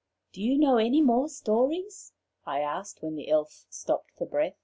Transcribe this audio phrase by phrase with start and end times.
[0.33, 2.11] "Do you know any more stories?"
[2.43, 4.55] I asked when the Elf stopped for breath.